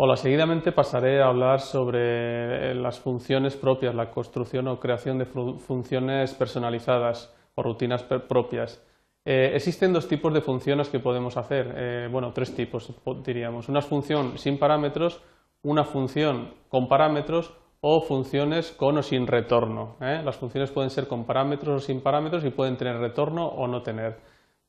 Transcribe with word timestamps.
Hola, 0.00 0.16
seguidamente 0.16 0.70
pasaré 0.70 1.20
a 1.20 1.26
hablar 1.26 1.60
sobre 1.60 2.70
eh, 2.70 2.74
las 2.76 3.00
funciones 3.00 3.56
propias, 3.56 3.96
la 3.96 4.12
construcción 4.12 4.68
o 4.68 4.78
creación 4.78 5.18
de 5.18 5.26
funciones 5.26 6.34
personalizadas 6.34 7.34
o 7.56 7.64
rutinas 7.64 8.04
propias. 8.04 8.80
Eh, 9.24 9.50
existen 9.56 9.92
dos 9.92 10.06
tipos 10.06 10.32
de 10.32 10.40
funciones 10.40 10.88
que 10.88 11.00
podemos 11.00 11.36
hacer, 11.36 11.74
eh, 11.76 12.08
bueno, 12.12 12.32
tres 12.32 12.54
tipos 12.54 12.92
diríamos. 13.24 13.68
Una 13.68 13.82
función 13.82 14.38
sin 14.38 14.56
parámetros, 14.56 15.20
una 15.64 15.82
función 15.82 16.54
con 16.68 16.86
parámetros 16.86 17.52
o 17.80 18.00
funciones 18.00 18.70
con 18.70 18.98
o 18.98 19.02
sin 19.02 19.26
retorno. 19.26 19.96
Las 19.98 20.36
funciones 20.36 20.70
pueden 20.70 20.90
ser 20.90 21.08
con 21.08 21.24
parámetros 21.24 21.82
o 21.82 21.84
sin 21.84 22.02
parámetros 22.02 22.44
y 22.44 22.50
pueden 22.50 22.76
tener 22.76 22.98
retorno 22.98 23.48
o 23.48 23.66
no 23.66 23.82
tener. 23.82 24.20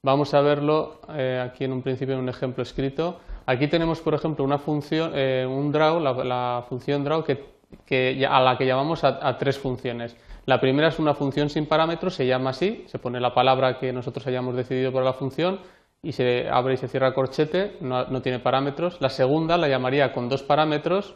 Vamos 0.01 0.33
a 0.33 0.41
verlo 0.41 1.01
aquí 1.43 1.65
en 1.65 1.73
un 1.73 1.83
principio 1.83 2.15
en 2.15 2.21
un 2.21 2.29
ejemplo 2.29 2.63
escrito. 2.63 3.19
Aquí 3.49 3.67
tenemos, 3.67 3.99
por 3.99 4.13
ejemplo, 4.13 4.45
una 4.45 4.59
función, 4.59 5.11
eh, 5.15 5.43
un 5.43 5.71
draw, 5.71 5.99
la, 5.99 6.63
función 6.69 7.03
draw, 7.03 7.23
que, 7.23 8.27
a 8.29 8.41
la 8.41 8.55
que 8.55 8.67
llamamos 8.67 9.03
a, 9.03 9.37
tres 9.39 9.57
funciones. 9.57 10.15
La 10.45 10.61
primera 10.61 10.89
es 10.89 10.99
una 10.99 11.15
función 11.15 11.49
sin 11.49 11.65
parámetros, 11.65 12.13
se 12.13 12.27
llama 12.27 12.51
así, 12.51 12.83
se 12.85 12.99
pone 12.99 13.19
la 13.19 13.33
palabra 13.33 13.79
que 13.79 13.91
nosotros 13.91 14.27
hayamos 14.27 14.55
decidido 14.55 14.93
para 14.93 15.05
la 15.05 15.13
función 15.13 15.61
y 16.03 16.11
se 16.11 16.47
abre 16.47 16.75
y 16.75 16.77
se 16.77 16.87
cierra 16.87 17.15
corchete, 17.15 17.77
no, 17.81 18.21
tiene 18.21 18.37
parámetros. 18.37 19.01
La 19.01 19.09
segunda 19.09 19.57
la 19.57 19.67
llamaría 19.67 20.13
con 20.13 20.29
dos 20.29 20.43
parámetros, 20.43 21.15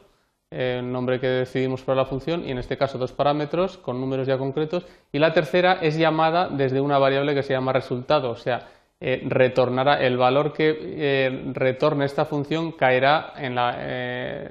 eh, 0.49 0.77
el 0.79 0.91
nombre 0.91 1.19
que 1.19 1.27
decidimos 1.27 1.83
para 1.83 1.97
la 1.97 2.05
función, 2.05 2.47
y 2.47 2.49
en 2.49 2.57
este 2.57 2.77
caso 2.77 2.97
dos 2.97 3.11
parámetros 3.11 3.77
con 3.77 4.01
números 4.01 4.25
ya 4.25 4.39
concretos. 4.39 4.87
Y 5.11 5.19
la 5.19 5.33
tercera 5.33 5.73
es 5.83 5.99
llamada 5.99 6.49
desde 6.49 6.81
una 6.81 6.97
variable 6.97 7.35
que 7.35 7.43
se 7.43 7.53
llama 7.53 7.73
resultado, 7.73 8.31
o 8.31 8.37
sea, 8.37 8.69
eh, 9.05 9.21
retornará 9.25 9.95
el 9.95 10.15
valor 10.15 10.53
que 10.53 10.77
eh, 10.79 11.51
retorne 11.51 12.05
esta 12.05 12.23
función 12.23 12.71
caerá 12.71 13.33
en 13.35 13.53
la, 13.53 13.75
eh, 13.77 14.49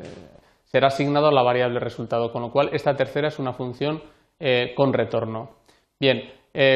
será 0.64 0.88
asignado 0.88 1.28
a 1.28 1.32
la 1.32 1.42
variable 1.42 1.80
resultado, 1.80 2.30
con 2.30 2.42
lo 2.42 2.50
cual 2.50 2.68
esta 2.74 2.94
tercera 2.94 3.28
es 3.28 3.38
una 3.38 3.54
función 3.54 4.02
con 4.74 4.92
retorno. 4.92 5.50
Bien, 6.00 6.20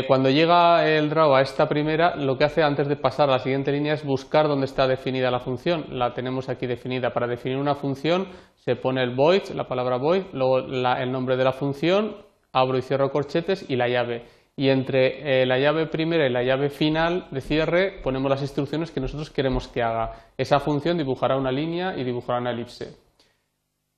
cuando 0.07 0.31
llega 0.31 0.89
el 0.89 1.11
draw 1.11 1.35
a 1.35 1.43
esta 1.43 1.69
primera, 1.69 2.15
lo 2.15 2.39
que 2.39 2.45
hace 2.45 2.63
antes 2.63 2.87
de 2.87 2.95
pasar 2.95 3.29
a 3.29 3.33
la 3.33 3.39
siguiente 3.41 3.73
línea 3.73 3.95
es 3.95 4.05
buscar 4.05 4.47
dónde 4.47 4.67
está 4.67 4.87
definida 4.87 5.33
la 5.33 5.41
función. 5.41 5.87
La 5.91 6.15
tenemos 6.15 6.49
aquí 6.49 6.69
definida. 6.69 7.13
Para 7.13 7.27
definir 7.27 7.59
una 7.59 7.75
función 7.75 8.29
se 8.55 8.77
pone 8.77 9.03
el 9.03 9.17
void, 9.17 9.51
la 9.53 9.67
palabra 9.67 9.97
void, 9.97 10.27
luego 10.33 10.61
el 10.61 11.11
nombre 11.11 11.37
de 11.37 11.43
la 11.43 11.53
función, 11.53 12.15
abro 12.53 12.79
y 12.79 12.83
cierro 12.83 13.11
corchetes 13.11 13.69
y 13.69 13.75
la 13.75 13.89
llave 13.89 14.23
y 14.57 14.71
entre 14.71 15.43
eh, 15.43 15.47
la 15.47 15.59
llave 15.59 15.87
primera 15.87 16.27
y 16.27 16.33
la 16.33 16.43
llave 16.43 16.71
final 16.71 17.29
de 17.31 17.43
cierre 17.43 18.01
ponemos 18.03 18.31
las 18.31 18.41
instrucciones 18.41 18.91
que 18.91 19.01
nosotros 19.01 19.31
queremos 19.31 19.69
que 19.69 19.83
haga. 19.83 20.13
Esa 20.39 20.61
función 20.61 20.97
dibujará 20.97 21.37
una 21.37 21.53
línea 21.53 21.95
y 21.97 22.05
dibujará 22.05 22.41
una 22.41 22.53
elipse. 22.53 22.97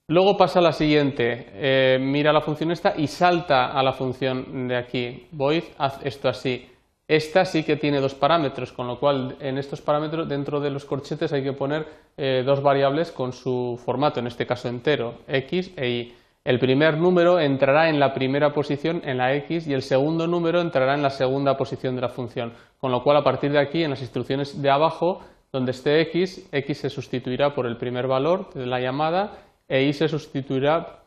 Luego 0.09 0.37
pasa 0.37 0.59
a 0.59 0.62
la 0.62 0.73
siguiente, 0.73 1.48
eh, 1.53 1.98
mira 2.00 2.33
la 2.33 2.41
función 2.41 2.73
esta 2.73 2.95
y 2.97 3.06
salta 3.06 3.73
a 3.73 3.83
la 3.83 3.92
función 3.92 4.67
de 4.67 4.77
aquí. 4.77 5.28
Void, 5.33 5.65
haz 5.77 6.00
esto 6.03 6.28
así. 6.28 6.67
Esta 7.06 7.45
sí 7.45 7.62
que 7.62 7.77
tiene 7.77 8.00
dos 8.00 8.15
parámetros, 8.15 8.72
con 8.72 8.87
lo 8.87 8.98
cual 8.98 9.37
en 9.41 9.59
estos 9.59 9.81
parámetros 9.81 10.28
dentro 10.28 10.61
de 10.61 10.70
los 10.70 10.84
corchetes 10.84 11.33
hay 11.33 11.43
que 11.43 11.53
poner 11.53 11.87
eh, 12.17 12.43
dos 12.45 12.62
variables 12.62 13.12
con 13.12 13.33
su 13.33 13.81
formato, 13.83 14.20
en 14.20 14.27
este 14.27 14.47
caso 14.47 14.69
entero, 14.69 15.15
x 15.27 15.72
e 15.77 15.89
y. 15.89 16.15
El 16.48 16.58
primer 16.58 16.96
número 16.96 17.41
entrará 17.41 17.91
en 17.91 18.00
la 18.00 18.14
primera 18.14 18.54
posición 18.54 19.02
en 19.04 19.18
la 19.18 19.34
x 19.34 19.66
y 19.66 19.74
el 19.74 19.82
segundo 19.82 20.27
número 20.27 20.62
entrará 20.62 20.94
en 20.94 21.02
la 21.02 21.10
segunda 21.10 21.58
posición 21.58 21.94
de 21.94 22.00
la 22.00 22.08
función, 22.08 22.54
con 22.80 22.91
lo 22.91 23.02
cual 23.02 23.18
a 23.18 23.22
partir 23.22 23.52
de 23.52 23.58
aquí 23.58 23.84
en 23.84 23.91
las 23.91 24.00
instrucciones 24.00 24.62
de 24.62 24.70
abajo 24.70 25.20
donde 25.52 25.72
esté 25.72 26.00
x, 26.00 26.48
x 26.50 26.78
se 26.78 26.88
sustituirá 26.88 27.54
por 27.54 27.66
el 27.66 27.76
primer 27.76 28.06
valor 28.06 28.48
de 28.54 28.64
la 28.64 28.80
llamada 28.80 29.32
e 29.69 29.82
y 29.82 29.92
se 29.92 30.08
sustituirá 30.08 31.00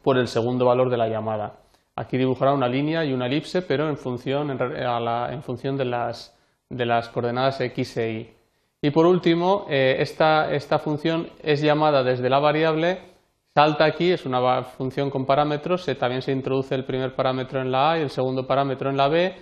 por 0.00 0.16
el 0.16 0.28
segundo 0.28 0.66
valor 0.66 0.88
de 0.90 0.96
la 0.96 1.08
llamada. 1.08 1.56
Aquí 1.96 2.16
dibujará 2.16 2.52
una 2.52 2.68
línea 2.68 3.04
y 3.04 3.12
una 3.12 3.26
elipse, 3.26 3.62
pero 3.62 3.88
en 3.88 3.96
función, 3.96 4.48
en, 4.52 5.42
función 5.42 5.76
de, 5.76 5.86
las, 5.86 6.38
de, 6.70 6.86
las, 6.86 7.08
coordenadas 7.08 7.60
x 7.60 7.96
e 7.96 8.12
y. 8.12 8.32
Y 8.80 8.90
por 8.92 9.06
último, 9.06 9.66
eh, 9.68 9.96
esta, 9.98 10.52
esta 10.52 10.78
función 10.78 11.30
es 11.42 11.62
llamada 11.62 12.04
desde 12.04 12.30
la 12.30 12.38
variable 12.38 13.13
Salta 13.56 13.84
aquí, 13.84 14.10
es 14.10 14.26
una 14.26 14.64
función 14.64 15.10
con 15.10 15.26
parámetros, 15.26 15.86
también 15.96 16.22
se 16.22 16.32
introduce 16.32 16.74
el 16.74 16.84
primer 16.84 17.14
parámetro 17.14 17.60
en 17.60 17.70
la 17.70 17.92
A 17.92 17.98
y 17.98 18.02
el 18.02 18.10
segundo 18.10 18.48
parámetro 18.48 18.90
en 18.90 18.96
la 18.96 19.06
B 19.06 19.32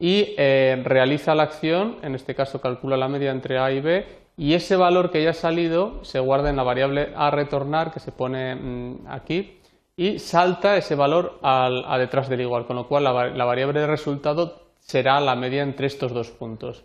y 0.00 0.34
eh, 0.36 0.82
realiza 0.84 1.36
la 1.36 1.44
acción, 1.44 1.98
en 2.02 2.16
este 2.16 2.34
caso 2.34 2.60
calcula 2.60 2.96
la 2.96 3.06
media 3.06 3.30
entre 3.30 3.60
A 3.60 3.70
y 3.70 3.80
B 3.80 4.04
y 4.36 4.54
ese 4.54 4.74
valor 4.74 5.12
que 5.12 5.22
ya 5.22 5.30
ha 5.30 5.34
salido 5.34 6.02
se 6.02 6.18
guarda 6.18 6.50
en 6.50 6.56
la 6.56 6.64
variable 6.64 7.12
a 7.14 7.30
retornar 7.30 7.92
que 7.92 8.00
se 8.00 8.10
pone 8.10 8.56
mm, 8.56 9.06
aquí 9.08 9.60
y 9.96 10.18
salta 10.18 10.76
ese 10.76 10.96
valor 10.96 11.38
a 11.40 11.96
detrás 11.96 12.28
del 12.28 12.40
igual, 12.40 12.66
con 12.66 12.74
lo 12.74 12.88
cual 12.88 13.04
la, 13.04 13.28
la 13.28 13.44
variable 13.44 13.78
de 13.78 13.86
resultado 13.86 14.72
será 14.80 15.20
la 15.20 15.36
media 15.36 15.62
entre 15.62 15.86
estos 15.86 16.12
dos 16.12 16.32
puntos. 16.32 16.82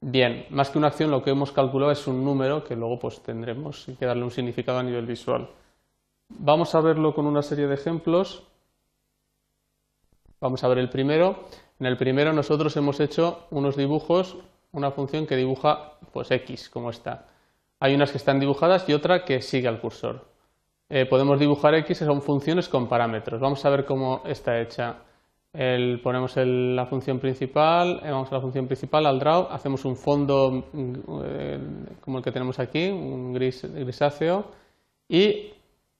Bien, 0.00 0.46
más 0.50 0.70
que 0.70 0.78
una 0.78 0.88
acción 0.88 1.12
lo 1.12 1.22
que 1.22 1.30
hemos 1.30 1.52
calculado 1.52 1.92
es 1.92 2.04
un 2.08 2.24
número 2.24 2.64
que 2.64 2.74
luego 2.74 2.98
pues 2.98 3.22
tendremos 3.22 3.86
que 3.96 4.06
darle 4.06 4.24
un 4.24 4.32
significado 4.32 4.80
a 4.80 4.82
nivel 4.82 5.06
visual. 5.06 5.48
Vamos 6.28 6.74
a 6.74 6.80
verlo 6.80 7.14
con 7.14 7.26
una 7.26 7.42
serie 7.42 7.66
de 7.66 7.74
ejemplos. 7.74 8.42
Vamos 10.40 10.62
a 10.64 10.68
ver 10.68 10.78
el 10.78 10.90
primero. 10.90 11.44
En 11.78 11.86
el 11.86 11.96
primero 11.96 12.32
nosotros 12.32 12.76
hemos 12.76 13.00
hecho 13.00 13.46
unos 13.50 13.76
dibujos, 13.76 14.36
una 14.72 14.90
función 14.90 15.26
que 15.26 15.36
dibuja 15.36 15.98
pues 16.12 16.30
x, 16.30 16.68
como 16.68 16.90
está. 16.90 17.28
Hay 17.80 17.94
unas 17.94 18.10
que 18.10 18.18
están 18.18 18.40
dibujadas 18.40 18.88
y 18.88 18.92
otra 18.92 19.24
que 19.24 19.40
sigue 19.40 19.68
al 19.68 19.80
cursor. 19.80 20.26
Eh, 20.88 21.04
podemos 21.06 21.38
dibujar 21.38 21.74
x, 21.74 21.98
son 21.98 22.22
funciones 22.22 22.68
con 22.68 22.88
parámetros. 22.88 23.40
Vamos 23.40 23.64
a 23.64 23.70
ver 23.70 23.84
cómo 23.84 24.22
está 24.26 24.60
hecha. 24.60 24.96
ponemos 25.52 26.36
la 26.36 26.86
función 26.86 27.18
principal, 27.18 28.00
eh, 28.04 28.10
vamos 28.10 28.30
a 28.30 28.36
la 28.36 28.40
función 28.40 28.66
principal, 28.66 29.06
al 29.06 29.18
draw, 29.18 29.48
hacemos 29.50 29.84
un 29.84 29.96
fondo 29.96 30.68
eh, 31.24 31.58
como 32.00 32.18
el 32.18 32.24
que 32.24 32.32
tenemos 32.32 32.58
aquí, 32.58 32.88
un 32.88 33.32
gris, 33.32 33.62
grisáceo, 33.64 34.46
y 35.08 35.55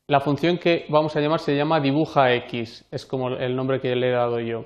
la 0.09 0.21
función 0.21 0.59
que 0.59 0.87
vamos 0.89 1.17
a 1.17 1.21
llamar 1.21 1.41
se 1.41 1.57
llama 1.57 1.81
dibuja 1.81 2.33
x, 2.35 2.87
es 2.91 3.07
como 3.07 3.31
el 3.31 3.57
nombre 3.57 3.81
que 3.81 3.95
le 3.97 4.09
he 4.09 4.13
dado 4.13 4.39
yo. 4.41 4.65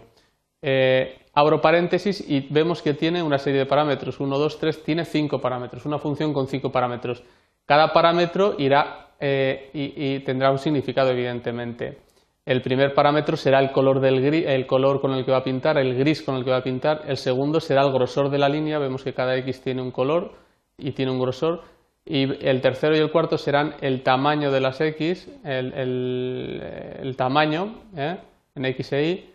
Eh, 0.62 1.19
abro 1.33 1.61
paréntesis 1.61 2.23
y 2.28 2.47
vemos 2.51 2.83
que 2.83 2.93
tiene 2.93 3.23
una 3.23 3.39
serie 3.39 3.61
de 3.61 3.67
parámetros, 3.67 4.21
1, 4.21 4.39
2, 4.39 4.59
3, 4.59 4.83
tiene 4.84 5.05
5 5.05 5.41
parámetros, 5.41 5.87
una 5.87 5.99
función 5.99 6.34
con 6.34 6.47
5 6.47 6.71
parámetros. 6.71 7.23
Cada 7.65 7.93
parámetro 7.93 8.56
irá 8.59 9.11
eh, 9.19 9.71
y, 9.73 10.19
tendrá 10.21 10.51
un 10.51 10.59
significado, 10.59 11.11
evidentemente. 11.11 11.99
El 12.45 12.62
primer 12.62 12.95
parámetro 12.95 13.37
será 13.37 13.61
el 13.61 13.71
color, 13.71 14.01
del 14.01 14.21
gris, 14.21 14.45
el 14.47 14.67
color 14.67 15.01
con 15.01 15.12
el 15.12 15.25
que 15.25 15.31
va 15.31 15.39
a 15.39 15.45
pintar, 15.45 15.78
el 15.78 15.95
gris 15.95 16.22
con 16.22 16.37
el 16.37 16.45
que 16.45 16.51
va 16.51 16.59
a 16.59 16.62
pintar. 16.62 17.03
El 17.07 17.17
segundo 17.17 17.61
será 17.61 17.83
el 17.83 17.93
grosor 17.93 18.28
de 18.31 18.39
la 18.39 18.49
línea, 18.49 18.78
vemos 18.78 19.05
que 19.05 19.15
cada 19.15 19.37
x 19.37 19.62
tiene 19.62 19.83
un 19.83 19.91
color 19.91 20.33
y 20.77 20.93
tiene 20.93 21.12
un 21.12 21.21
grosor 21.21 21.62
y 22.10 22.44
el 22.44 22.60
tercero 22.60 22.97
y 22.97 22.98
el 22.98 23.12
cuarto 23.12 23.38
serán 23.38 23.76
el 23.81 24.03
tamaño 24.03 24.50
de 24.50 24.60
las 24.60 24.81
x, 24.81 25.28
el, 25.44 27.15
tamaño 27.16 27.76
¿eh? 27.97 28.16
en 28.56 28.65
x 28.65 28.93
e 28.94 29.04
y, 29.04 29.31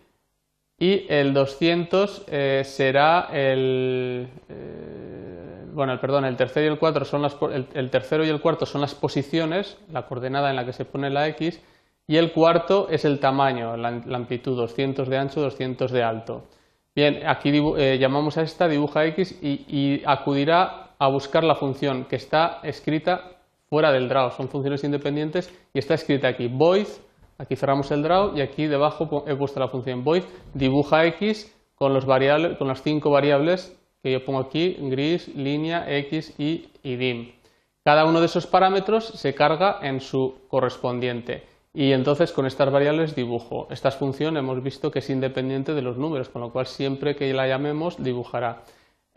y 0.78 1.06
el 1.08 1.32
200 1.32 2.24
eh, 2.28 2.62
será 2.66 3.30
el, 3.32 4.28
eh, 4.50 5.64
bueno, 5.72 5.98
perdón, 5.98 6.26
el 6.26 6.36
tercero 6.36 6.66
y 6.66 6.68
el 6.68 6.78
cuarto 6.78 7.02
son 7.06 7.22
las, 7.22 7.38
el, 7.72 7.88
tercero 7.88 8.26
y 8.26 8.28
el 8.28 8.42
cuarto 8.42 8.66
son 8.66 8.82
las 8.82 8.94
posiciones, 8.94 9.78
la 9.90 10.02
coordenada 10.02 10.50
en 10.50 10.56
la 10.56 10.66
que 10.66 10.74
se 10.74 10.84
pone 10.84 11.08
la 11.08 11.28
x, 11.28 11.58
y 12.06 12.18
el 12.18 12.32
cuarto 12.32 12.88
es 12.90 13.06
el 13.06 13.20
tamaño, 13.20 13.78
la, 13.78 13.88
amplitud, 13.88 14.54
200 14.54 15.08
de 15.08 15.16
ancho, 15.16 15.40
200 15.40 15.90
de 15.90 16.02
alto. 16.02 16.44
Bien, 16.94 17.22
aquí 17.26 17.52
llamamos 17.98 18.36
a 18.36 18.42
esta 18.42 18.68
dibuja 18.68 19.06
x 19.06 19.38
y 19.42 20.02
acudirá 20.04 20.85
a 20.98 21.08
buscar 21.08 21.44
la 21.44 21.54
función 21.54 22.04
que 22.04 22.16
está 22.16 22.60
escrita 22.62 23.38
fuera 23.68 23.92
del 23.92 24.08
draw. 24.08 24.30
Son 24.30 24.48
funciones 24.48 24.84
independientes 24.84 25.52
y 25.74 25.78
está 25.78 25.94
escrita 25.94 26.28
aquí. 26.28 26.48
Void, 26.48 26.86
aquí 27.38 27.56
cerramos 27.56 27.90
el 27.90 28.02
draw 28.02 28.36
y 28.36 28.40
aquí 28.40 28.66
debajo 28.66 29.24
he 29.26 29.34
puesto 29.34 29.60
la 29.60 29.68
función 29.68 30.04
void, 30.04 30.24
dibuja 30.54 31.04
x 31.06 31.52
con, 31.74 31.92
los 31.92 32.06
variables, 32.06 32.56
con 32.58 32.68
las 32.68 32.82
cinco 32.82 33.10
variables 33.10 33.76
que 34.02 34.12
yo 34.12 34.24
pongo 34.24 34.40
aquí, 34.40 34.76
gris, 34.78 35.28
línea, 35.34 35.84
x, 35.98 36.34
y, 36.38 36.68
y 36.82 36.96
dim. 36.96 37.32
Cada 37.84 38.04
uno 38.04 38.20
de 38.20 38.26
esos 38.26 38.46
parámetros 38.46 39.06
se 39.06 39.34
carga 39.34 39.78
en 39.82 40.00
su 40.00 40.34
correspondiente 40.48 41.44
y 41.76 41.92
entonces 41.92 42.32
con 42.32 42.46
estas 42.46 42.72
variables 42.72 43.14
dibujo. 43.14 43.68
Esta 43.70 43.90
función 43.90 44.38
hemos 44.38 44.62
visto 44.62 44.90
que 44.90 45.00
es 45.00 45.10
independiente 45.10 45.74
de 45.74 45.82
los 45.82 45.98
números, 45.98 46.30
con 46.30 46.40
lo 46.40 46.50
cual 46.50 46.66
siempre 46.66 47.16
que 47.16 47.32
la 47.34 47.46
llamemos 47.46 48.02
dibujará. 48.02 48.62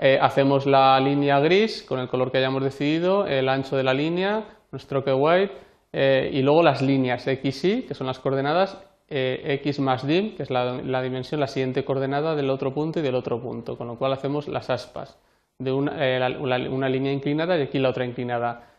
Eh, 0.02 0.18
hacemos 0.22 0.66
la 0.66 0.98
línea 1.02 1.42
gris 1.42 1.84
con 1.84 2.00
el 2.00 2.08
color 2.08 2.32
que 2.32 2.38
hayamos 2.38 2.64
decidido, 2.64 3.28
el 3.28 3.50
ancho 3.50 3.76
de 3.76 3.84
la 3.84 3.94
línea, 3.94 4.46
nuestro 4.72 5.02
stroke 5.02 5.14
white 5.14 5.54
eh, 5.92 6.30
y 6.32 6.42
luego 6.42 6.64
las 6.64 6.82
líneas 6.82 7.28
x, 7.28 7.66
y, 7.66 7.82
que 7.82 7.94
son 7.94 8.08
las 8.08 8.18
coordenadas, 8.20 8.78
eh, 9.10 9.60
x 9.62 9.82
más 9.82 10.08
dim, 10.08 10.38
que 10.38 10.44
es 10.44 10.52
la, 10.52 11.02
dimensión, 11.02 11.42
la 11.42 11.48
siguiente 11.48 11.84
coordenada 11.84 12.34
del 12.34 12.50
otro 12.50 12.74
punto 12.74 13.00
y 13.00 13.02
del 13.02 13.16
otro 13.16 13.42
punto, 13.42 13.78
con 13.78 13.88
lo 13.88 13.98
cual 13.98 14.14
hacemos 14.14 14.48
las 14.48 14.70
aspas 14.70 15.18
de 15.58 15.74
una, 15.74 15.92
una 16.70 16.88
línea 16.88 17.12
inclinada 17.12 17.58
y 17.58 17.64
aquí 17.64 17.78
la 17.78 17.90
otra 17.90 18.06
inclinada. 18.06 18.70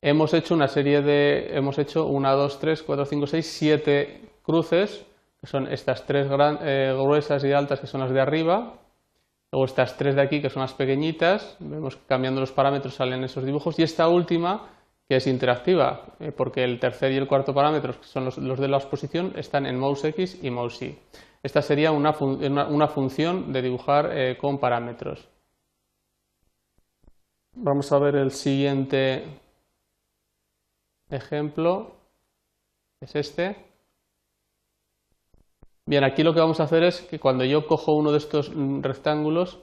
hemos 0.00 0.32
hecho 0.32 0.54
una 0.54 0.68
serie 0.68 1.02
de, 1.02 1.50
hemos 1.54 1.78
hecho 1.78 2.06
una, 2.06 2.32
dos, 2.32 2.58
tres, 2.58 2.82
cuatro, 2.82 3.04
cinco, 3.04 3.26
seis, 3.26 3.46
siete 3.46 4.22
cruces, 4.42 5.04
que 5.38 5.46
son 5.46 5.70
estas 5.70 6.06
tres 6.06 6.28
eh, 6.30 6.94
gruesas 6.96 7.44
y 7.44 7.52
altas 7.52 7.80
que 7.80 7.86
son 7.86 8.00
las 8.00 8.10
de 8.10 8.20
arriba, 8.20 8.78
luego 9.52 9.66
estas 9.66 9.96
tres 9.96 10.14
de 10.14 10.22
aquí 10.22 10.40
que 10.40 10.50
son 10.50 10.62
las 10.62 10.72
pequeñitas, 10.72 11.56
vemos 11.60 11.96
que 11.96 12.06
cambiando 12.06 12.40
los 12.40 12.52
parámetros 12.52 12.94
salen 12.94 13.22
esos 13.22 13.44
dibujos, 13.44 13.78
y 13.78 13.82
esta 13.82 14.08
última 14.08 14.70
que 15.08 15.16
es 15.16 15.26
interactiva, 15.26 16.06
eh, 16.20 16.32
porque 16.32 16.64
el 16.64 16.80
tercer 16.80 17.12
y 17.12 17.16
el 17.16 17.28
cuarto 17.28 17.52
parámetros, 17.52 17.98
que 17.98 18.06
son 18.06 18.24
los, 18.24 18.36
de 18.36 18.68
la 18.68 18.78
exposición, 18.78 19.34
están 19.36 19.66
en 19.66 19.78
mouse 19.78 20.04
X 20.04 20.38
y 20.42 20.50
mouse 20.50 20.82
Y. 20.82 20.98
Esta 21.42 21.60
sería 21.60 21.92
una, 21.92 22.14
función 22.14 23.52
de 23.52 23.62
dibujar 23.62 24.10
eh, 24.12 24.38
con 24.38 24.58
parámetros. 24.58 25.28
Vamos 27.54 27.92
a 27.92 27.98
ver 27.98 28.14
el 28.14 28.30
siguiente 28.30 29.24
ejemplo, 31.10 31.92
es 33.00 33.14
este. 33.16 33.71
Bien, 35.86 36.04
aquí 36.04 36.22
lo 36.22 36.32
que 36.32 36.40
vamos 36.40 36.60
a 36.60 36.64
hacer 36.64 36.82
es 36.84 37.00
que 37.02 37.18
cuando 37.18 37.44
yo 37.44 37.66
cojo 37.66 37.92
uno 37.92 38.12
de 38.12 38.18
estos 38.18 38.50
mm, 38.54 38.82
rectángulos, 38.82 39.58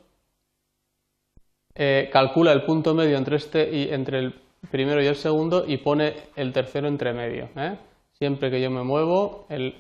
eh, 1.76 2.10
calcula 2.12 2.52
el 2.52 2.64
punto 2.64 2.94
medio 2.94 3.18
entre, 3.18 3.38
este 3.38 3.70
y, 3.72 3.90
entre 3.94 4.20
el 4.20 4.34
primero 4.70 5.02
y 5.02 5.08
el 5.08 5.16
segundo 5.16 5.64
y 5.66 5.78
pone 5.78 6.16
el 6.36 6.52
tercero 6.52 6.88
entre 6.88 7.14
medio. 7.14 7.50
¿eh? 7.56 7.78
Siempre 8.14 8.52
que 8.52 8.62
yo 8.62 8.70
me 8.70 8.84
muevo, 8.84 9.46
el, 9.50 9.76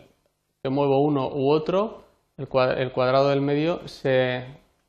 que 0.64 0.70
muevo 0.70 1.02
uno 1.02 1.28
u 1.28 1.52
otro, 1.52 2.04
el, 2.38 2.48
cuadrado 2.48 3.30
del 3.30 3.42
medio 3.42 3.88
se 3.88 4.46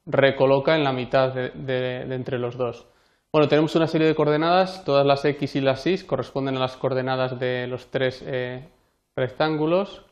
recoloca 0.06 0.76
en 0.76 0.85
la 0.85 0.93
mitad 0.93 1.35
de 1.35 2.03
entre 2.14 2.38
los 2.38 2.56
dos. 2.56 2.87
Bueno, 3.32 3.46
tenemos 3.46 3.76
una 3.76 3.87
serie 3.87 4.08
de 4.08 4.17
coordenadas, 4.17 4.85
todas 4.85 5.06
las 5.06 5.25
x 5.25 5.55
y 5.55 5.61
las 5.61 5.87
y 5.87 5.99
corresponden 6.05 6.56
a 6.56 6.61
las 6.61 6.76
coordenadas 6.76 7.38
de 7.38 7.69
los 7.69 7.87
tres 7.87 8.25
eh, 8.26 8.69
rectángulos. 9.14 10.03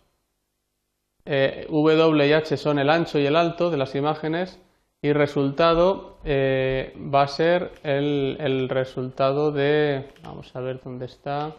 Eh, 1.30 1.66
w 1.68 2.26
y 2.26 2.32
h 2.32 2.56
son 2.56 2.78
el 2.78 2.88
ancho 2.88 3.18
y 3.18 3.26
el 3.26 3.36
alto 3.36 3.68
de 3.68 3.76
las 3.76 3.94
imágenes 3.94 4.58
y 5.02 5.12
resultado 5.12 6.16
eh, 6.24 6.96
va 7.14 7.22
a 7.22 7.28
ser 7.28 7.72
el, 7.82 8.66
resultado 8.70 9.52
de, 9.52 10.08
vamos 10.22 10.56
a 10.56 10.60
ver 10.60 10.80
dónde 10.82 11.04
está, 11.04 11.52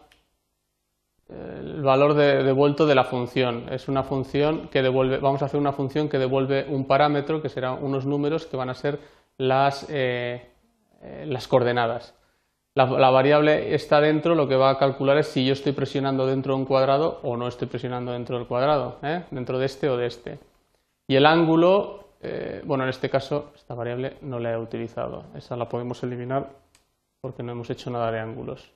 el 1.29 1.83
valor 1.83 2.15
devuelto 2.15 2.87
de 2.87 2.95
la 2.95 3.03
función. 3.03 3.67
Es 3.71 3.87
una 3.87 4.01
función 4.01 4.69
que 4.69 4.81
devuelve, 4.81 5.19
vamos 5.19 5.43
a 5.43 5.45
hacer 5.45 5.59
una 5.59 5.71
función 5.71 6.09
que 6.09 6.17
devuelve 6.17 6.65
un 6.67 6.87
parámetro 6.87 7.39
que 7.39 7.49
serán 7.49 7.83
unos 7.83 8.07
números 8.07 8.47
que 8.47 8.57
van 8.57 8.71
a 8.71 8.73
ser 8.73 8.99
las 9.37 9.85
eh, 9.89 10.49
las 11.27 11.47
coordenadas. 11.47 12.15
La, 12.75 13.09
variable 13.09 13.73
está 13.73 13.99
dentro, 13.99 14.35
lo 14.35 14.47
que 14.47 14.55
va 14.55 14.69
a 14.69 14.77
calcular 14.77 15.17
es 15.17 15.27
si 15.27 15.45
yo 15.45 15.53
estoy 15.53 15.71
presionando 15.71 16.27
dentro 16.27 16.53
de 16.53 16.59
un 16.59 16.65
cuadrado 16.65 17.19
o 17.23 17.35
no 17.35 17.47
estoy 17.47 17.67
presionando 17.67 18.13
dentro 18.13 18.37
del 18.37 18.47
cuadrado, 18.47 18.99
¿eh? 19.01 19.23
dentro 19.31 19.57
de 19.57 19.65
este 19.65 19.89
o 19.89 19.97
de 19.97 20.05
este. 20.05 20.39
Y 21.07 21.15
el 21.15 21.25
ángulo, 21.25 22.11
eh, 22.21 22.61
bueno, 22.63 22.83
en 22.83 22.91
este 22.91 23.09
caso 23.09 23.51
esta 23.55 23.73
variable 23.73 24.17
no 24.21 24.39
la 24.39 24.53
he 24.53 24.57
utilizado, 24.57 25.25
esa 25.35 25.57
la 25.57 25.67
podemos 25.67 26.01
eliminar 26.03 26.47
porque 27.19 27.43
no 27.43 27.51
hemos 27.51 27.69
hecho 27.69 27.89
nada 27.89 28.11
de 28.11 28.19
ángulos. 28.19 28.71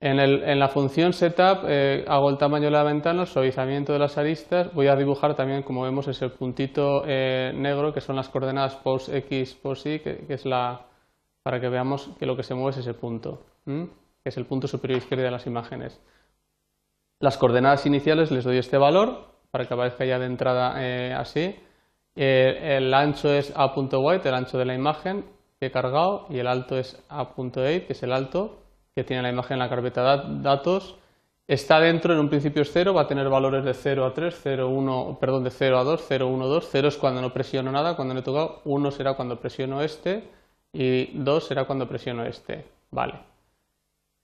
En, 0.00 0.58
la 0.58 0.68
función 0.68 1.12
setup 1.12 1.64
hago 2.06 2.30
el 2.30 2.36
tamaño 2.36 2.66
de 2.66 2.70
la 2.70 2.84
ventana, 2.84 3.22
el 3.22 3.26
suavizamiento 3.26 3.92
de 3.92 3.98
las 3.98 4.18
aristas, 4.18 4.72
voy 4.74 4.88
a 4.88 4.94
dibujar 4.94 5.34
también, 5.34 5.62
como 5.62 5.82
vemos, 5.82 6.06
ese 6.08 6.28
puntito 6.28 7.04
negro 7.06 7.92
que 7.92 8.00
son 8.00 8.16
las 8.16 8.28
coordenadas 8.28 8.76
pos 8.76 9.08
x, 9.08 9.54
pos 9.54 9.86
y, 9.86 9.98
que 9.98 10.24
es 10.28 10.44
la, 10.44 10.87
para 11.48 11.62
que 11.62 11.70
veamos 11.70 12.10
que 12.18 12.26
lo 12.26 12.36
que 12.36 12.42
se 12.42 12.54
mueve 12.54 12.72
es 12.72 12.76
ese 12.76 12.92
punto, 12.92 13.46
que 13.64 14.28
es 14.28 14.36
el 14.36 14.44
punto 14.44 14.68
superior 14.68 14.98
izquierdo 14.98 15.24
de 15.24 15.30
las 15.30 15.46
imágenes. 15.46 15.98
Las 17.20 17.38
coordenadas 17.38 17.86
iniciales 17.86 18.30
les 18.30 18.44
doy 18.44 18.58
este 18.58 18.76
valor 18.76 19.28
para 19.50 19.64
que 19.64 19.72
aparezca 19.72 20.04
ya 20.04 20.18
de 20.18 20.26
entrada 20.26 20.74
eh, 20.76 21.14
así. 21.14 21.56
Eh, 22.14 22.76
el 22.76 22.92
ancho 22.92 23.32
es 23.32 23.50
a.white, 23.56 24.28
el 24.28 24.34
ancho 24.34 24.58
de 24.58 24.66
la 24.66 24.74
imagen 24.74 25.24
que 25.58 25.68
he 25.68 25.70
cargado, 25.70 26.26
y 26.28 26.38
el 26.38 26.48
alto 26.48 26.76
es 26.76 27.02
a.8, 27.08 27.86
que 27.86 27.94
es 27.94 28.02
el 28.02 28.12
alto 28.12 28.58
que 28.94 29.02
tiene 29.04 29.22
la 29.22 29.30
imagen 29.30 29.54
en 29.54 29.60
la 29.60 29.70
carpeta 29.70 30.18
datos. 30.26 30.96
Está 31.46 31.80
dentro, 31.80 32.12
en 32.12 32.20
un 32.20 32.28
principio 32.28 32.60
es 32.60 32.70
0, 32.74 32.92
va 32.92 33.00
a 33.00 33.06
tener 33.06 33.26
valores 33.30 33.64
de 33.64 33.72
0 33.72 34.04
a 34.04 34.12
3, 34.12 34.38
0, 34.42 34.68
1, 34.68 35.16
perdón, 35.18 35.44
de 35.44 35.50
0 35.50 35.78
a 35.78 35.84
2, 35.84 36.04
0, 36.06 36.26
1, 36.26 36.46
2. 36.46 36.68
0 36.70 36.88
es 36.88 36.98
cuando 36.98 37.22
no 37.22 37.32
presiono 37.32 37.72
nada, 37.72 37.96
cuando 37.96 38.12
no 38.12 38.20
he 38.20 38.22
tocado. 38.22 38.60
1 38.66 38.90
será 38.90 39.14
cuando 39.14 39.40
presiono 39.40 39.80
este 39.80 40.36
y 40.72 41.06
2 41.14 41.46
será 41.46 41.64
cuando 41.64 41.88
presiono 41.88 42.24
este. 42.24 42.64
Vale. 42.90 43.14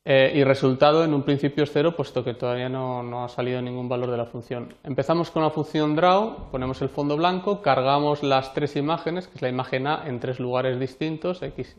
Eh, 0.06 0.32
y 0.34 0.44
resultado 0.44 1.02
en 1.02 1.14
un 1.14 1.22
principio 1.22 1.64
es 1.64 1.70
0 1.72 1.96
puesto 1.96 2.22
que 2.22 2.34
todavía 2.34 2.68
no, 2.68 3.24
ha 3.24 3.28
salido 3.30 3.62
ningún 3.62 3.88
valor 3.88 4.10
de 4.10 4.18
la 4.18 4.26
función. 4.26 4.74
Empezamos 4.82 5.30
con 5.30 5.42
la 5.42 5.50
función 5.50 5.96
draw, 5.96 6.50
ponemos 6.50 6.82
el 6.82 6.90
fondo 6.90 7.16
blanco, 7.16 7.62
cargamos 7.62 8.22
las 8.22 8.52
tres 8.52 8.76
imágenes, 8.76 9.28
que 9.28 9.36
es 9.36 9.42
la 9.42 9.48
imagen 9.48 9.86
A 9.86 10.06
en 10.06 10.20
tres 10.20 10.40
lugares 10.40 10.78
distintos, 10.78 11.40
x1, 11.40 11.74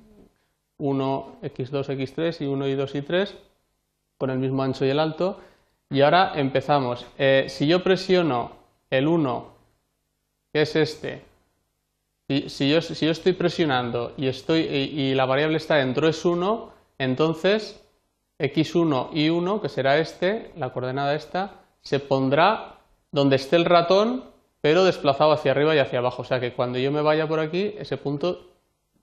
x2, 0.80 1.40
x3 1.44 2.42
y 2.42 2.46
1 2.48 2.68
y 2.68 2.74
2 2.74 2.96
y 2.96 3.02
3, 3.04 3.38
con 4.18 4.32
el 4.32 4.40
mismo 4.40 4.64
ancho 4.64 4.86
y 4.86 4.90
el 4.90 5.00
alto. 5.00 5.40
Y 5.92 6.02
ahora 6.02 6.32
empezamos. 6.34 7.06
Eh, 7.20 7.46
si 7.48 7.68
yo 7.68 7.84
presiono 7.84 8.54
el 8.90 9.08
1, 9.08 9.46
que 10.52 10.62
es 10.64 10.76
este, 10.76 11.22
si, 12.28 12.70
yo, 12.70 12.80
estoy 12.80 13.34
presionando 13.34 14.14
y, 14.18 14.28
estoy, 14.28 14.62
y, 14.62 15.14
la 15.14 15.26
variable 15.26 15.58
está 15.58 15.76
dentro 15.76 16.08
es 16.08 16.26
1, 16.26 16.72
entonces 16.98 17.82
x1 18.40 19.10
y 19.14 19.30
1, 19.30 19.62
que 19.62 19.70
será 19.70 19.98
este, 19.98 20.52
la 20.58 20.74
coordenada 20.74 21.16
esta, 21.16 21.62
se 21.82 22.00
pondrá 22.00 22.80
donde 23.12 23.36
esté 23.36 23.56
el 23.56 23.66
ratón, 23.66 24.26
pero 24.60 24.84
desplazado 24.84 25.32
hacia 25.32 25.52
arriba 25.52 25.76
y 25.76 25.80
hacia 25.80 26.00
abajo. 26.00 26.24
O 26.24 26.26
sea 26.26 26.40
que 26.40 26.54
cuando 26.54 26.80
yo 26.80 26.92
me 26.92 27.02
vaya 27.02 27.28
por 27.28 27.40
aquí, 27.40 27.76
ese 27.78 27.98
punto 27.98 28.50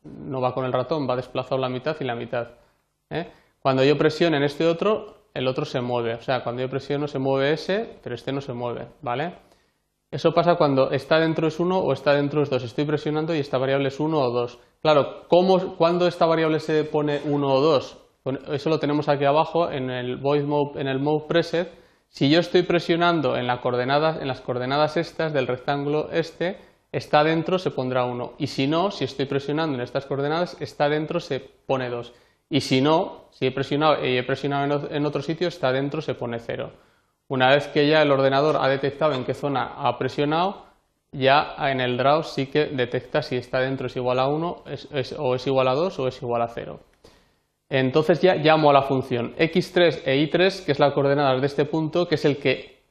no 0.02 0.40
va 0.40 0.52
con 0.52 0.64
el 0.64 0.72
ratón, 0.72 1.08
va 1.08 1.14
desplazado 1.14 1.58
la 1.58 1.68
mitad 1.68 1.96
y 2.00 2.04
la 2.04 2.16
mitad. 2.16 2.48
¿eh? 3.08 3.28
Cuando 3.60 3.84
yo 3.84 3.96
presiono 3.96 4.36
en 4.36 4.42
este 4.42 4.66
otro, 4.66 5.28
el 5.32 5.46
otro 5.46 5.64
se 5.64 5.80
mueve. 5.80 6.14
O 6.14 6.22
sea, 6.22 6.42
cuando 6.42 6.62
yo 6.62 6.68
presiono 6.68 7.06
se 7.06 7.20
mueve 7.20 7.52
ese, 7.52 7.98
pero 8.02 8.16
este 8.16 8.32
no 8.32 8.40
se 8.40 8.52
mueve. 8.52 8.88
¿vale? 9.00 9.34
Eso 10.12 10.34
pasa 10.34 10.56
cuando 10.56 10.90
está 10.90 11.18
dentro 11.18 11.48
es 11.48 11.58
1 11.58 11.78
o 11.78 11.90
está 11.90 12.12
dentro 12.12 12.42
es 12.42 12.50
2. 12.50 12.64
Estoy 12.64 12.84
presionando 12.84 13.34
y 13.34 13.38
esta 13.38 13.56
variable 13.56 13.88
es 13.88 13.98
1 13.98 14.20
o 14.20 14.30
2. 14.30 14.58
Claro, 14.82 15.26
¿cómo, 15.26 15.74
¿cuándo 15.76 16.06
esta 16.06 16.26
variable 16.26 16.60
se 16.60 16.84
pone 16.84 17.22
1 17.24 17.48
o 17.48 17.60
2? 17.62 17.98
Eso 18.50 18.68
lo 18.68 18.78
tenemos 18.78 19.08
aquí 19.08 19.24
abajo 19.24 19.70
en 19.70 19.88
el 19.88 20.18
void 20.18 20.44
mode, 20.44 20.78
en 20.82 20.88
el 20.88 20.98
mode 20.98 21.24
preset. 21.28 21.72
Si 22.10 22.28
yo 22.28 22.40
estoy 22.40 22.62
presionando 22.62 23.38
en, 23.38 23.46
en 23.48 24.28
las 24.28 24.40
coordenadas 24.42 24.96
estas 24.98 25.32
del 25.32 25.46
rectángulo 25.46 26.10
este, 26.12 26.58
está 26.92 27.24
dentro 27.24 27.58
se 27.58 27.70
pondrá 27.70 28.04
1. 28.04 28.34
Y 28.36 28.48
si 28.48 28.66
no, 28.66 28.90
si 28.90 29.04
estoy 29.04 29.24
presionando 29.24 29.76
en 29.76 29.80
estas 29.80 30.04
coordenadas, 30.04 30.58
está 30.60 30.90
dentro 30.90 31.20
se 31.20 31.40
pone 31.40 31.88
2. 31.88 32.12
Y 32.50 32.60
si 32.60 32.82
no, 32.82 33.28
si 33.30 33.46
he 33.46 33.50
presionado 33.50 34.04
y 34.04 34.18
he 34.18 34.22
presionado 34.24 34.88
en 34.90 35.06
otro 35.06 35.22
sitio, 35.22 35.48
está 35.48 35.72
dentro 35.72 36.02
se 36.02 36.12
pone 36.12 36.38
0. 36.38 36.70
Una 37.32 37.48
vez 37.48 37.68
que 37.68 37.88
ya 37.88 38.02
el 38.02 38.10
ordenador 38.10 38.58
ha 38.60 38.68
detectado 38.68 39.14
en 39.14 39.24
qué 39.24 39.32
zona 39.32 39.72
ha 39.78 39.96
presionado, 39.96 40.66
ya 41.12 41.54
en 41.70 41.80
el 41.80 41.96
draw 41.96 42.24
sí 42.24 42.48
que 42.48 42.66
detecta 42.66 43.22
si 43.22 43.36
está 43.36 43.60
dentro 43.60 43.86
es 43.86 43.96
igual 43.96 44.18
a 44.18 44.28
1 44.28 44.64
o 45.18 45.34
es 45.34 45.46
igual 45.46 45.68
a 45.68 45.72
2 45.72 45.98
o 45.98 46.08
es 46.08 46.20
igual 46.20 46.42
a 46.42 46.48
0. 46.48 46.78
Entonces 47.70 48.20
ya 48.20 48.34
llamo 48.34 48.68
a 48.68 48.74
la 48.74 48.82
función 48.82 49.34
x3 49.36 50.02
e 50.04 50.28
y3, 50.28 50.62
que 50.66 50.72
es 50.72 50.78
la 50.78 50.92
coordenada 50.92 51.40
de 51.40 51.46
este 51.46 51.64
punto, 51.64 52.06
que 52.06 52.16
es 52.16 52.24
el 52.26 52.36
que 52.36 52.82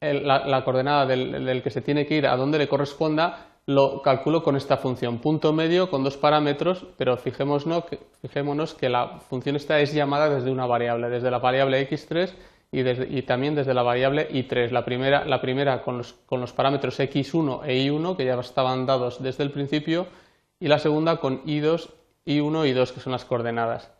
la, 0.00 0.62
coordenada 0.62 1.06
del, 1.06 1.60
que 1.60 1.70
se 1.70 1.80
tiene 1.80 2.06
que 2.06 2.14
ir 2.14 2.28
a 2.28 2.36
donde 2.36 2.58
le 2.58 2.68
corresponda, 2.68 3.56
lo 3.66 4.02
calculo 4.02 4.44
con 4.44 4.54
esta 4.54 4.76
función, 4.76 5.18
punto 5.18 5.52
medio 5.52 5.90
con 5.90 6.04
dos 6.04 6.16
parámetros, 6.16 6.86
pero 6.96 7.16
fijémonos 7.16 7.64
que, 7.86 7.98
fijémonos 8.22 8.72
que 8.74 8.88
la 8.88 9.18
función 9.18 9.56
esta 9.56 9.80
es 9.80 9.92
llamada 9.92 10.30
desde 10.30 10.52
una 10.52 10.66
variable, 10.66 11.10
desde 11.10 11.28
la 11.28 11.40
variable 11.40 11.90
x3 11.90 12.32
y, 12.72 13.22
también 13.22 13.54
desde 13.54 13.74
la 13.74 13.82
variable 13.82 14.28
i3. 14.30 14.70
La 14.70 14.84
primera, 14.84 15.24
la 15.24 15.40
primera 15.40 15.82
con, 15.82 15.98
los, 15.98 16.12
con, 16.26 16.40
los, 16.40 16.52
parámetros 16.52 17.00
x1 17.00 17.62
e 17.64 17.84
i1 17.86 18.16
que 18.16 18.24
ya 18.24 18.38
estaban 18.38 18.86
dados 18.86 19.22
desde 19.22 19.42
el 19.42 19.50
principio 19.50 20.06
y 20.60 20.68
la 20.68 20.78
segunda 20.78 21.16
con 21.16 21.44
i2, 21.44 21.88
i1 22.26 22.68
y 22.68 22.72
2 22.72 22.92
que 22.92 23.00
son 23.00 23.12
las 23.12 23.24
coordenadas. 23.24 23.90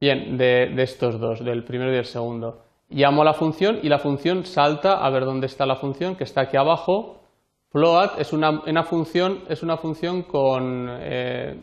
Bien, 0.00 0.36
de, 0.36 0.82
estos 0.82 1.20
dos, 1.20 1.44
del 1.44 1.64
primero 1.64 1.92
y 1.92 1.94
del 1.94 2.06
segundo. 2.06 2.64
Llamo 2.90 3.22
a 3.22 3.24
la 3.24 3.34
función 3.34 3.78
y 3.82 3.88
la 3.88 3.98
función 3.98 4.44
salta 4.44 4.94
a 4.94 5.08
ver 5.10 5.24
dónde 5.24 5.46
está 5.46 5.64
la 5.64 5.76
función 5.76 6.16
que 6.16 6.24
está 6.24 6.42
aquí 6.42 6.56
abajo. 6.56 7.20
Float 7.70 8.18
es 8.18 8.32
una, 8.32 8.62
una 8.66 8.82
función, 8.82 9.44
es 9.48 9.62
una 9.62 9.78
función 9.78 10.22
con 10.22 10.88
eh, 10.90 11.56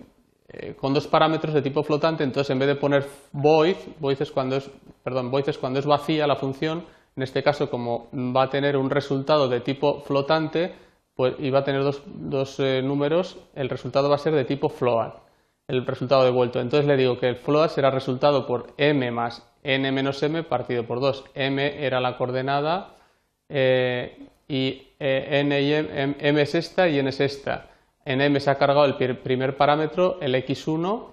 eh, 0.52 0.76
con 0.76 0.94
dos 0.94 1.08
parámetros 1.08 1.54
de 1.54 1.62
tipo 1.62 1.84
flotante, 1.84 2.24
entonces 2.24 2.50
en 2.50 2.60
vez 2.60 2.68
de 2.68 2.76
poner 2.76 3.08
void, 3.32 3.76
void 4.00 4.22
es 4.22 4.32
cuando 4.32 4.56
es, 4.58 4.70
perdón, 5.04 5.32
void 5.32 5.48
es 5.48 5.58
cuando 5.58 5.80
es 5.80 5.86
vacía 5.86 6.28
la 6.28 6.36
función, 6.36 6.86
en 7.16 7.24
este 7.24 7.44
caso 7.44 7.70
como 7.70 8.08
va 8.14 8.44
a 8.44 8.50
tener 8.50 8.78
un 8.78 8.90
resultado 8.90 9.48
de 9.48 9.60
tipo 9.62 10.02
flotante 10.02 10.74
pues, 11.16 11.36
y 11.40 11.50
va 11.50 11.60
a 11.60 11.64
tener 11.64 11.84
dos, 11.84 12.02
dos 12.06 12.60
eh, 12.60 12.82
números, 12.82 13.38
el 13.56 13.70
resultado 13.70 14.10
va 14.10 14.16
a 14.16 14.20
ser 14.20 14.34
de 14.34 14.46
tipo 14.46 14.70
float, 14.70 15.16
el 15.68 15.86
resultado 15.86 16.24
devuelto. 16.24 16.60
Entonces 16.60 16.88
le 16.88 16.98
digo 16.98 17.20
que 17.20 17.28
el 17.28 17.36
float 17.36 17.72
será 17.72 17.92
resultado 17.92 18.48
por 18.48 18.74
m 18.78 19.12
más 19.12 19.46
n 19.64 19.92
menos 19.92 20.22
m 20.24 20.44
partido 20.44 20.86
por 20.86 21.00
2. 21.00 21.26
m 21.36 21.86
era 21.86 22.00
la 22.00 22.18
coordenada 22.18 22.96
eh, 23.50 24.28
y 24.48 24.88
n 25.00 25.62
y 25.62 25.74
m, 25.74 26.16
m, 26.20 26.42
es 26.42 26.56
esta 26.56 26.88
y 26.88 27.00
n 27.00 27.10
es 27.10 27.20
esta. 27.20 27.68
En 28.10 28.22
m 28.22 28.40
se 28.40 28.50
ha 28.50 28.56
cargado 28.56 28.86
el 28.86 28.96
primer 28.96 29.56
parámetro, 29.56 30.18
el 30.20 30.34
x1, 30.34 31.12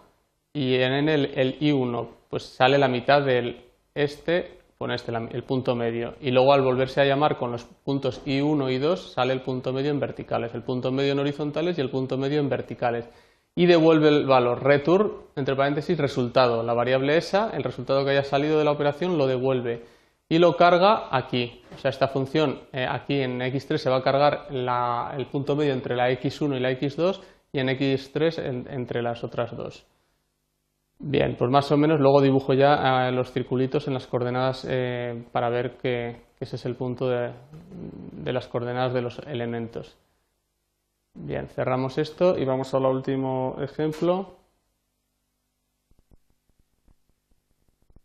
y 0.54 0.76
en 0.76 0.92
n 0.94 1.12
el, 1.12 1.58
y1. 1.60 2.08
Pues 2.30 2.44
sale 2.44 2.78
la 2.78 2.88
mitad 2.88 3.20
del 3.20 3.66
este, 3.94 4.60
pone 4.78 4.94
este 4.94 5.12
el 5.14 5.44
punto 5.44 5.74
medio. 5.74 6.14
Y 6.22 6.30
luego 6.30 6.54
al 6.54 6.62
volverse 6.62 7.02
a 7.02 7.04
llamar 7.04 7.36
con 7.36 7.52
los 7.52 7.64
puntos 7.64 8.24
y1 8.24 8.72
y 8.72 8.78
2 8.78 9.12
sale 9.12 9.34
el 9.34 9.42
punto 9.42 9.74
medio 9.74 9.90
en 9.90 10.00
verticales, 10.00 10.54
el 10.54 10.62
punto 10.62 10.90
medio 10.90 11.12
en 11.12 11.18
horizontales 11.18 11.76
y 11.76 11.82
el 11.82 11.90
punto 11.90 12.16
medio 12.16 12.40
en 12.40 12.48
verticales 12.48 13.10
y 13.54 13.66
devuelve 13.66 14.08
el 14.08 14.24
valor 14.24 14.64
return, 14.64 15.12
entre 15.36 15.54
paréntesis, 15.54 15.98
resultado. 15.98 16.62
La 16.62 16.72
variable 16.72 17.18
esa, 17.18 17.50
el 17.50 17.62
resultado 17.62 18.06
que 18.06 18.12
haya 18.12 18.24
salido 18.24 18.58
de 18.58 18.64
la 18.64 18.70
operación, 18.70 19.18
lo 19.18 19.26
devuelve 19.26 19.84
y 20.30 20.38
lo 20.38 20.56
carga 20.56 21.14
aquí. 21.14 21.60
O 21.76 21.78
sea, 21.78 21.90
esta 21.90 22.08
función 22.08 22.62
eh, 22.72 22.86
aquí 22.88 23.20
en 23.20 23.38
x3 23.38 23.76
se 23.76 23.90
va 23.90 23.96
a 23.96 24.02
cargar 24.02 24.46
el 24.50 25.26
punto 25.26 25.54
medio 25.54 25.74
entre 25.74 25.94
la 25.94 26.10
x1 26.10 26.56
y 26.56 26.60
la 26.60 26.70
x2 26.70 27.20
y 27.52 27.58
en 27.58 27.68
x3 27.68 28.66
entre 28.70 29.02
las 29.02 29.22
otras 29.22 29.54
dos. 29.54 29.86
Bien, 30.98 31.36
pues 31.36 31.50
más 31.50 31.70
o 31.70 31.76
menos 31.76 32.00
luego 32.00 32.22
dibujo 32.22 32.54
ya 32.54 33.08
eh, 33.08 33.12
los 33.12 33.30
circulitos 33.30 33.86
en 33.88 33.94
las 33.94 34.06
coordenadas 34.06 34.66
eh, 34.66 35.22
para 35.32 35.50
ver 35.50 35.76
que, 35.76 36.22
ese 36.40 36.56
es 36.56 36.64
el 36.64 36.76
punto 36.76 37.08
de 37.10 38.32
las 38.32 38.48
coordenadas 38.48 38.94
de 38.94 39.02
los 39.02 39.18
elementos. 39.26 39.98
Bien, 41.12 41.48
cerramos 41.48 41.98
esto 41.98 42.38
y 42.38 42.46
vamos 42.46 42.72
al 42.72 42.86
último 42.86 43.56
ejemplo, 43.60 44.36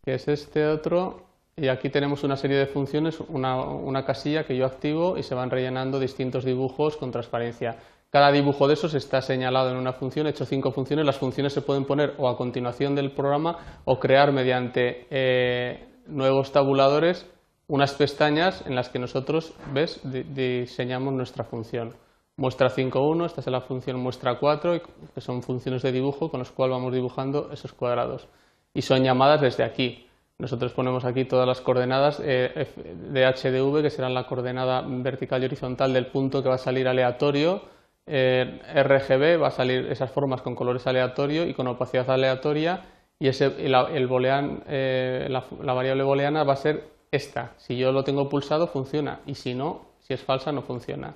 que 0.03 0.15
es 0.15 0.27
este 0.27 0.67
otro. 0.67 1.30
Y 1.61 1.67
aquí 1.67 1.89
tenemos 1.91 2.23
una 2.23 2.37
serie 2.37 2.57
de 2.57 2.65
funciones, 2.65 3.19
una, 3.19 4.03
casilla 4.03 4.45
que 4.45 4.57
yo 4.57 4.65
activo 4.65 5.15
y 5.15 5.21
se 5.21 5.35
van 5.35 5.51
rellenando 5.51 5.99
distintos 5.99 6.43
dibujos 6.43 6.97
con 6.97 7.11
transparencia. 7.11 7.77
Cada 8.09 8.31
dibujo 8.31 8.67
de 8.67 8.73
esos 8.73 8.95
está 8.95 9.21
señalado 9.21 9.69
en 9.69 9.77
una 9.77 9.93
función, 9.93 10.25
he 10.25 10.31
hecho 10.31 10.43
cinco 10.43 10.71
funciones. 10.71 11.05
Las 11.05 11.19
funciones 11.19 11.53
se 11.53 11.61
pueden 11.61 11.85
poner 11.85 12.15
o 12.17 12.27
a 12.27 12.35
continuación 12.35 12.95
del 12.95 13.11
programa 13.11 13.79
o 13.85 13.99
crear 13.99 14.31
mediante 14.31 15.05
eh, 15.11 15.85
nuevos 16.07 16.51
tabuladores 16.51 17.29
unas 17.67 17.93
pestañas 17.93 18.63
en 18.65 18.73
las 18.73 18.89
que 18.89 18.97
nosotros, 18.97 19.53
¿ves?, 19.71 20.01
diseñamos 20.03 21.13
nuestra 21.13 21.43
función 21.43 21.93
muestra 22.37 22.71
5.1, 22.71 23.27
esta 23.27 23.41
es 23.41 23.47
la 23.47 23.61
función 23.61 23.99
muestra 23.99 24.39
4, 24.39 24.81
que 25.13 25.21
son 25.21 25.43
funciones 25.43 25.83
de 25.83 25.91
dibujo 25.91 26.31
con 26.31 26.39
las 26.39 26.49
cuales 26.49 26.73
vamos 26.73 26.91
dibujando 26.91 27.51
esos 27.53 27.71
cuadrados. 27.71 28.27
Y 28.73 28.81
son 28.81 29.03
llamadas 29.03 29.41
desde 29.41 29.63
aquí. 29.63 30.07
Nosotros 30.41 30.73
ponemos 30.73 31.05
aquí 31.05 31.23
todas 31.23 31.47
las 31.47 31.61
coordenadas 31.61 32.19
eh, 32.19 32.67
de 33.11 33.25
HDV, 33.27 33.83
que 33.83 33.91
serán 33.91 34.15
la 34.15 34.25
coordenada 34.25 34.83
vertical 34.83 35.43
y 35.43 35.45
horizontal 35.45 35.93
del 35.93 36.07
punto 36.07 36.41
que 36.41 36.49
va 36.49 36.55
a 36.55 36.57
salir 36.57 36.87
aleatorio. 36.87 37.61
Eh, 38.07 38.59
RGB 38.73 39.39
va 39.39 39.49
a 39.49 39.51
salir 39.51 39.85
esas 39.91 40.09
formas 40.09 40.41
con 40.41 40.55
colores 40.55 40.87
aleatorios 40.87 41.47
y 41.47 41.53
con 41.53 41.67
opacidad 41.67 42.09
aleatoria. 42.09 42.81
Y 43.19 43.27
ese, 43.27 43.53
el 43.63 44.07
boolean, 44.07 44.63
eh, 44.67 45.27
la, 45.29 45.73
variable 45.73 46.01
booleana 46.01 46.43
va 46.43 46.53
a 46.53 46.55
ser 46.55 46.85
esta. 47.11 47.51
Si 47.57 47.77
yo 47.77 47.91
lo 47.91 48.03
tengo 48.03 48.27
pulsado, 48.27 48.65
funciona. 48.65 49.19
Y 49.27 49.35
si 49.35 49.53
no, 49.53 49.89
si 49.99 50.15
es 50.15 50.21
falsa, 50.21 50.51
no 50.51 50.63
funciona. 50.63 51.13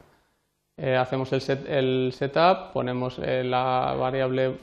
Eh, 0.77 0.96
hacemos 0.96 1.34
el, 1.34 2.12
setup, 2.13 2.74
ponemos 2.74 3.17
la 3.17 3.96
variable 3.98 4.58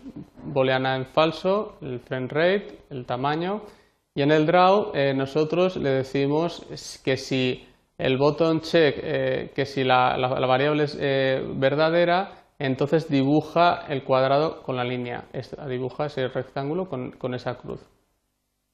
booleana 0.44 0.94
en 0.94 1.06
falso, 1.06 1.78
el 1.80 1.98
frame 1.98 2.28
rate, 2.28 2.78
el 2.90 3.06
tamaño, 3.06 3.62
y 4.14 4.22
en 4.22 4.30
el 4.30 4.46
draw 4.46 4.92
eh, 4.94 5.14
nosotros 5.14 5.76
le 5.76 5.90
decimos 5.90 6.64
que 7.04 7.16
si 7.16 7.66
el 7.98 8.18
button 8.18 8.60
check, 8.60 8.96
que 9.54 9.64
si 9.64 9.84
la, 9.84 10.16
variable 10.16 10.84
es 10.84 10.96
verdadera, 10.98 12.32
entonces 12.58 13.08
dibuja 13.08 13.86
el 13.88 14.02
cuadrado 14.02 14.62
con 14.62 14.76
la 14.76 14.84
línea, 14.84 15.24
dibuja 15.68 16.06
ese 16.06 16.28
rectángulo 16.28 16.88
con, 16.88 17.34
esa 17.34 17.54
cruz. 17.56 17.80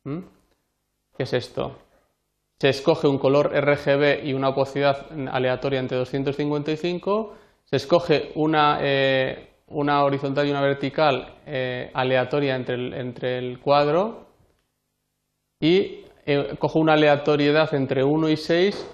¿Mm? 0.04 0.20
¿Qué 1.16 1.24
es 1.24 1.32
esto? 1.34 1.76
se 2.58 2.68
escoge 2.68 3.06
un 3.06 3.18
color 3.18 3.52
RGB 3.54 4.24
y 4.24 4.34
una 4.34 4.48
opacidad 4.48 5.06
aleatoria 5.30 5.78
entre 5.78 5.96
255, 5.98 7.34
se 7.64 7.76
escoge 7.76 8.32
una, 8.34 8.78
eh, 8.82 9.50
una 9.68 10.02
horizontal 10.02 10.46
y 10.46 10.50
una 10.50 10.60
vertical 10.60 11.36
eh, 11.46 11.90
aleatoria 11.94 12.56
entre 12.56 13.00
entre 13.00 13.38
el, 13.38 13.60
cuadro 13.60 14.27
y 15.60 16.04
eh, 16.26 16.54
cojo 16.58 16.78
una 16.78 16.94
aleatoriedad 16.94 17.72
entre 17.74 18.04
1 18.04 18.28
y 18.28 18.36
6 18.36 18.86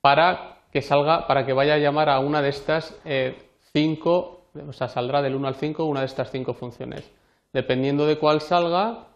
para 0.00 0.58
que 0.72 0.82
salga, 0.82 1.26
para 1.26 1.46
que 1.46 1.52
vaya 1.52 1.74
a 1.74 1.78
llamar 1.78 2.08
a 2.08 2.18
una 2.18 2.42
de 2.42 2.48
estas 2.48 2.96
5, 3.72 4.40
o 4.68 4.72
sea, 4.72 4.88
saldrá 4.88 5.22
del 5.22 5.34
1 5.34 5.48
al 5.48 5.54
5 5.54 5.84
una 5.84 6.00
de 6.00 6.06
estas 6.06 6.30
5 6.30 6.54
funciones. 6.54 7.10
Dependiendo 7.52 8.06
de 8.06 8.18
cuál 8.18 8.40
salga, 8.40 9.06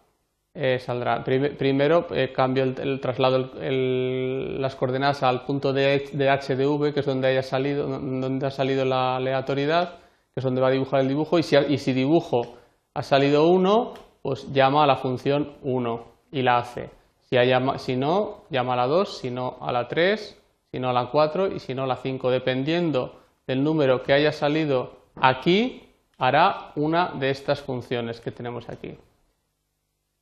eh, 0.53 0.79
saldrá. 0.79 1.23
primero 1.23 2.07
eh, 2.11 2.31
cambio 2.33 2.63
el, 2.63 2.99
traslado 2.99 3.51
las 3.59 4.75
coordenadas 4.75 5.23
al 5.23 5.45
punto 5.45 5.73
de, 5.73 6.09
de, 6.11 6.29
HDV, 6.29 6.93
que 6.93 7.01
es 7.01 7.05
donde 7.05 7.27
haya 7.27 7.43
salido, 7.43 7.87
donde 7.87 8.47
ha 8.47 8.51
salido 8.51 8.83
la 8.85 9.17
aleatoriedad, 9.17 9.99
que 10.33 10.39
es 10.39 10.43
donde 10.43 10.61
va 10.61 10.67
a 10.67 10.71
dibujar 10.71 11.01
el 11.01 11.07
dibujo, 11.07 11.37
y 11.37 11.43
si, 11.43 11.55
y 11.55 11.77
si 11.77 11.93
dibujo 11.93 12.55
ha 12.93 13.03
salido 13.03 13.47
1, 13.47 13.93
pues 14.21 14.51
llama 14.51 14.83
a 14.83 14.87
la 14.87 14.97
función 14.97 15.53
1 15.61 16.18
y 16.31 16.41
la 16.41 16.59
hace. 16.59 16.89
Si, 17.29 17.95
no, 17.95 18.45
llama 18.49 18.73
a 18.73 18.75
la 18.75 18.87
2, 18.87 19.17
si 19.19 19.29
no 19.29 19.57
a 19.61 19.71
la 19.71 19.87
3, 19.87 20.37
si 20.71 20.79
no 20.79 20.89
a 20.89 20.93
la 20.93 21.11
4 21.11 21.53
y 21.53 21.59
si 21.59 21.75
no 21.75 21.83
a 21.83 21.87
la 21.87 21.97
5. 21.97 22.31
Dependiendo 22.31 23.21
del 23.45 23.63
número 23.63 24.01
que 24.01 24.13
haya 24.13 24.31
salido 24.31 24.93
aquí, 25.15 25.83
hará 26.17 26.71
una 26.75 27.09
de 27.09 27.29
estas 27.29 27.61
funciones 27.61 28.19
que 28.19 28.31
tenemos 28.31 28.67
aquí. 28.69 28.97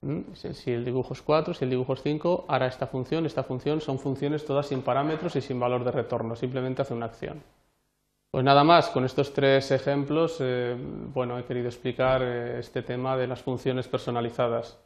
¿Mm? 0.01 0.33
Si 0.33 0.71
el 0.71 0.83
dibujo 0.83 1.13
es 1.13 1.21
4, 1.21 1.53
si 1.53 1.63
el 1.63 1.69
dibujo 1.69 1.93
es 1.93 2.01
5, 2.01 2.45
hará 2.47 2.67
esta 2.67 2.87
función. 2.87 3.25
Esta 3.25 3.43
función 3.43 3.79
son 3.79 3.99
funciones 3.99 4.45
todas 4.45 4.67
sin 4.67 4.81
parámetros 4.81 5.35
y 5.37 5.41
sin 5.41 5.59
valor 5.59 5.83
de 5.85 5.91
retorno, 5.91 6.35
simplemente 6.35 6.81
hace 6.81 6.93
una 6.93 7.05
acción. 7.05 7.41
Pues 8.29 8.43
nada 8.43 8.63
más, 8.65 8.89
con 8.89 9.05
estos 9.05 9.33
tres 9.33 9.71
ejemplos, 9.71 10.37
eh, 10.41 10.75
bueno, 11.13 11.39
he 11.39 11.45
querido 11.45 11.67
explicar 11.67 12.21
eh, 12.21 12.59
este 12.59 12.83
tema 12.83 13.15
de 13.15 13.27
las 13.27 13.41
funciones 13.41 13.87
personalizadas. 13.87 14.77